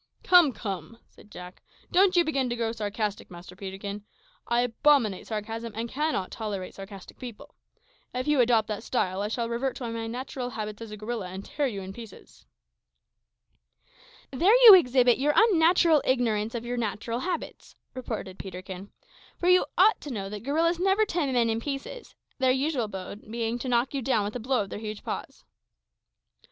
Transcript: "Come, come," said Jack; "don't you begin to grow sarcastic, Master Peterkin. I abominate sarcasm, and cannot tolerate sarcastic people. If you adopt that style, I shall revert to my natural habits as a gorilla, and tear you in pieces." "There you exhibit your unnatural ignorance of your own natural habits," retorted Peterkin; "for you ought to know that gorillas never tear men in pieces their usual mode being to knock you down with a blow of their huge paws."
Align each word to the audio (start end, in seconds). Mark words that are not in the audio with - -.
"Come, 0.23 0.51
come," 0.51 0.97
said 1.09 1.29
Jack; 1.29 1.61
"don't 1.91 2.15
you 2.15 2.23
begin 2.25 2.49
to 2.49 2.55
grow 2.55 2.71
sarcastic, 2.71 3.29
Master 3.29 3.55
Peterkin. 3.55 4.03
I 4.47 4.61
abominate 4.61 5.27
sarcasm, 5.27 5.73
and 5.75 5.87
cannot 5.87 6.31
tolerate 6.31 6.73
sarcastic 6.73 7.19
people. 7.19 7.53
If 8.11 8.27
you 8.27 8.39
adopt 8.41 8.67
that 8.69 8.81
style, 8.81 9.21
I 9.21 9.27
shall 9.27 9.47
revert 9.47 9.75
to 9.75 9.87
my 9.91 10.07
natural 10.07 10.49
habits 10.49 10.81
as 10.81 10.89
a 10.89 10.97
gorilla, 10.97 11.27
and 11.27 11.45
tear 11.45 11.67
you 11.67 11.83
in 11.83 11.93
pieces." 11.93 12.47
"There 14.31 14.55
you 14.65 14.73
exhibit 14.73 15.19
your 15.19 15.33
unnatural 15.35 16.01
ignorance 16.03 16.55
of 16.55 16.65
your 16.65 16.77
own 16.77 16.81
natural 16.81 17.19
habits," 17.19 17.75
retorted 17.93 18.39
Peterkin; 18.39 18.89
"for 19.37 19.49
you 19.49 19.67
ought 19.77 20.01
to 20.01 20.09
know 20.11 20.29
that 20.29 20.41
gorillas 20.41 20.79
never 20.79 21.05
tear 21.05 21.31
men 21.31 21.47
in 21.47 21.59
pieces 21.59 22.15
their 22.39 22.49
usual 22.51 22.87
mode 22.87 23.29
being 23.31 23.59
to 23.59 23.69
knock 23.69 23.93
you 23.93 24.01
down 24.01 24.23
with 24.25 24.35
a 24.35 24.39
blow 24.39 24.63
of 24.63 24.71
their 24.71 24.79
huge 24.79 25.03
paws." 25.03 25.43